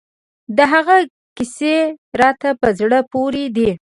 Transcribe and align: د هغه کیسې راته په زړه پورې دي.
د 0.57 0.59
هغه 0.73 0.97
کیسې 1.37 1.75
راته 2.21 2.49
په 2.61 2.67
زړه 2.79 2.99
پورې 3.11 3.45
دي. 3.55 3.69